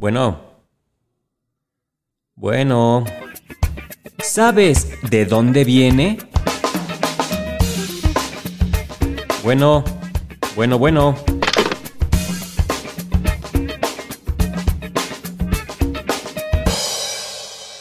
Bueno. 0.00 0.40
Bueno. 2.34 3.04
¿Sabes 4.22 4.88
de 5.10 5.26
dónde 5.26 5.62
viene? 5.64 6.16
Bueno. 9.44 9.84
Bueno, 10.56 10.78
bueno. 10.78 11.16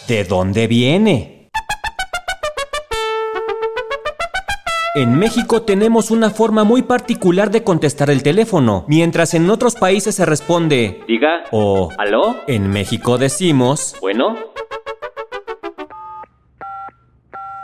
¿De 0.06 0.26
dónde 0.26 0.68
viene? 0.68 1.39
En 5.00 5.18
México 5.18 5.62
tenemos 5.62 6.12
una 6.12 6.30
forma 6.30 6.66
muy 6.66 6.82
particular 6.82 7.52
de 7.52 7.64
contestar 7.64 8.10
el 8.10 8.22
teléfono, 8.22 8.84
mientras 8.90 9.34
en 9.34 9.50
otros 9.50 9.76
países 9.76 10.16
se 10.16 10.26
responde 10.26 11.00
Diga. 11.08 11.46
o 11.52 11.88
¿Aló? 11.98 12.36
en 12.48 12.70
México 12.70 13.18
decimos 13.18 13.96
Bueno. 14.02 14.36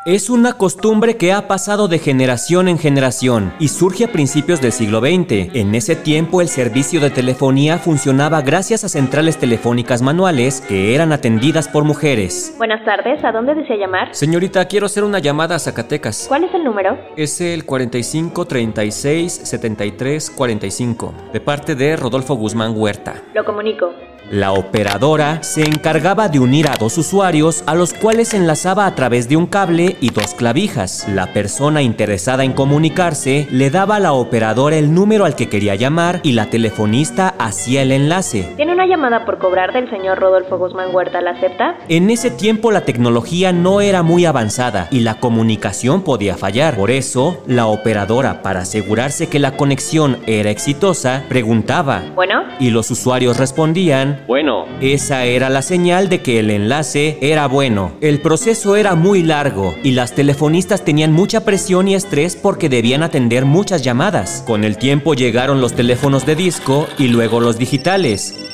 Es 0.05 0.29
una 0.29 0.53
costumbre 0.53 1.17
que 1.17 1.33
ha 1.33 1.47
pasado 1.47 1.87
de 1.87 1.97
generación 1.97 2.67
en 2.67 2.77
generación 2.77 3.51
y 3.59 3.69
surge 3.69 4.05
a 4.05 4.11
principios 4.11 4.61
del 4.61 4.71
siglo 4.71 4.99
XX. 4.99 5.55
En 5.55 5.73
ese 5.73 5.95
tiempo 5.95 6.41
el 6.41 6.47
servicio 6.47 6.99
de 6.99 7.09
telefonía 7.09 7.79
funcionaba 7.79 8.43
gracias 8.43 8.83
a 8.83 8.89
centrales 8.89 9.39
telefónicas 9.39 10.03
manuales 10.03 10.61
que 10.61 10.93
eran 10.93 11.11
atendidas 11.11 11.67
por 11.67 11.85
mujeres. 11.85 12.53
Buenas 12.59 12.85
tardes, 12.85 13.25
¿a 13.25 13.31
dónde 13.31 13.55
desea 13.55 13.77
llamar? 13.77 14.13
Señorita, 14.13 14.67
quiero 14.67 14.85
hacer 14.85 15.03
una 15.03 15.17
llamada 15.17 15.55
a 15.55 15.59
Zacatecas. 15.59 16.25
¿Cuál 16.27 16.43
es 16.43 16.53
el 16.53 16.63
número? 16.63 16.99
Es 17.17 17.41
el 17.41 17.65
45 17.65 18.45
36 18.45 19.33
73 19.33 20.29
45, 20.29 21.13
de 21.33 21.41
parte 21.41 21.73
de 21.73 21.95
Rodolfo 21.95 22.35
Guzmán 22.35 22.73
Huerta. 22.77 23.23
Lo 23.33 23.43
comunico. 23.43 23.91
La 24.31 24.53
operadora 24.53 25.43
se 25.43 25.61
encargaba 25.61 26.29
de 26.29 26.39
unir 26.39 26.67
a 26.67 26.77
dos 26.77 26.97
usuarios 26.97 27.63
a 27.67 27.75
los 27.75 27.93
cuales 27.93 28.33
enlazaba 28.33 28.87
a 28.87 28.95
través 28.95 29.29
de 29.29 29.37
un 29.37 29.45
cable 29.45 29.97
y 30.01 30.09
dos 30.09 30.33
clavijas. 30.33 31.07
La 31.07 31.31
persona 31.31 31.83
interesada 31.83 32.43
en 32.43 32.53
comunicarse 32.53 33.47
le 33.51 33.69
daba 33.69 33.97
a 33.97 33.99
la 33.99 34.13
operadora 34.13 34.77
el 34.77 34.95
número 34.95 35.25
al 35.25 35.35
que 35.35 35.47
quería 35.47 35.75
llamar 35.75 36.21
y 36.23 36.31
la 36.31 36.49
telefonista 36.49 37.35
hacía 37.37 37.83
el 37.83 37.91
enlace. 37.91 38.51
Tiene 38.55 38.73
una 38.73 38.87
llamada 38.87 39.25
por 39.25 39.37
cobrar 39.37 39.73
del 39.73 39.91
señor 39.91 40.17
Rodolfo 40.17 40.57
Guzmán 40.57 40.93
Huerta, 40.93 41.21
¿la 41.21 41.31
acepta? 41.31 41.77
En 41.87 42.09
ese 42.09 42.31
tiempo 42.31 42.71
la 42.71 42.81
tecnología 42.81 43.53
no 43.53 43.79
era 43.79 44.01
muy 44.01 44.25
avanzada 44.25 44.87
y 44.89 45.01
la 45.01 45.19
comunicación 45.19 46.01
podía 46.01 46.35
fallar. 46.35 46.75
Por 46.75 46.89
eso, 46.89 47.43
la 47.45 47.67
operadora, 47.67 48.41
para 48.41 48.61
asegurarse 48.61 49.29
que 49.29 49.37
la 49.37 49.55
conexión 49.55 50.17
era 50.25 50.49
exitosa, 50.49 51.23
preguntaba 51.29 52.01
Bueno, 52.15 52.43
y 52.59 52.71
los 52.71 52.89
usuarios 52.89 53.37
respondían 53.37 54.14
Bueno. 54.27 54.65
esa 54.81 55.25
era 55.25 55.49
la 55.49 55.61
señal 55.61 56.09
de 56.09 56.21
que 56.21 56.39
el 56.39 56.49
enlace 56.49 57.17
era 57.21 57.47
bueno. 57.47 57.93
El 58.01 58.21
proceso 58.21 58.75
era 58.75 58.95
muy 58.95 59.23
largo 59.23 59.75
y 59.83 59.91
las 59.91 60.13
telefonistas 60.13 60.83
tenían 60.83 61.11
mucha 61.11 61.45
presión 61.45 61.87
y 61.87 61.95
estrés 61.95 62.35
porque 62.35 62.69
debían 62.69 63.03
atender 63.03 63.45
muchas 63.45 63.83
llamadas. 63.83 64.43
Con 64.45 64.63
el 64.63 64.77
tiempo 64.77 65.13
llegaron 65.13 65.61
los 65.61 65.73
teléfonos 65.73 66.25
de 66.25 66.35
disco 66.35 66.87
y 66.97 67.07
luego 67.07 67.39
los 67.39 67.57
digitales. 67.57 68.51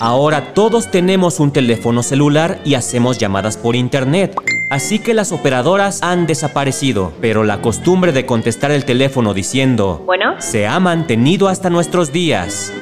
Ahora 0.00 0.52
todos 0.54 0.90
tenemos 0.90 1.40
un 1.40 1.52
teléfono 1.52 2.02
celular 2.02 2.58
y 2.64 2.74
hacemos 2.74 3.18
llamadas 3.18 3.56
por 3.56 3.76
internet. 3.76 4.34
Así 4.70 4.98
que 4.98 5.14
las 5.14 5.30
operadoras 5.30 6.02
han 6.02 6.26
desaparecido, 6.26 7.12
pero 7.20 7.44
la 7.44 7.60
costumbre 7.60 8.12
de 8.12 8.26
contestar 8.26 8.70
el 8.72 8.84
teléfono 8.84 9.34
diciendo 9.34 10.02
bueno, 10.04 10.34
se 10.40 10.66
ha 10.66 10.80
mantenido 10.80 11.48
hasta 11.48 11.70
nuestros 11.70 12.12
días. 12.12 12.72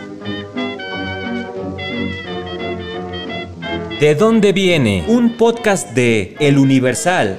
¿De 4.03 4.17
dónde 4.17 4.53
viene? 4.53 5.05
Un 5.07 5.37
podcast 5.37 5.91
de 5.91 6.35
El 6.41 6.59
Universal. 6.59 7.39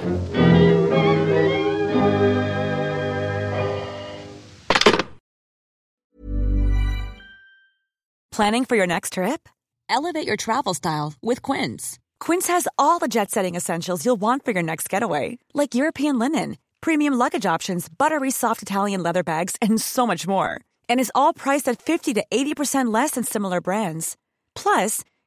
Planning 8.32 8.64
for 8.64 8.76
your 8.76 8.86
next 8.86 9.12
trip? 9.12 9.46
Elevate 9.90 10.26
your 10.26 10.36
travel 10.38 10.72
style 10.72 11.12
with 11.20 11.42
Quince. 11.42 11.98
Quince 12.18 12.46
has 12.46 12.66
all 12.78 12.98
the 12.98 13.08
jet 13.08 13.30
setting 13.30 13.56
essentials 13.56 14.06
you'll 14.06 14.16
want 14.16 14.46
for 14.46 14.52
your 14.52 14.62
next 14.62 14.88
getaway, 14.88 15.36
like 15.52 15.74
European 15.74 16.18
linen, 16.18 16.56
premium 16.80 17.12
luggage 17.12 17.44
options, 17.44 17.90
buttery 17.90 18.30
soft 18.30 18.62
Italian 18.62 19.02
leather 19.02 19.22
bags, 19.22 19.56
and 19.60 19.78
so 19.78 20.06
much 20.06 20.26
more. 20.26 20.62
And 20.88 20.98
is 20.98 21.12
all 21.14 21.34
priced 21.34 21.68
at 21.68 21.82
50 21.82 22.14
to 22.14 22.24
80% 22.30 22.90
less 22.90 23.10
than 23.10 23.24
similar 23.24 23.60
brands. 23.60 24.16
Plus, 24.54 25.02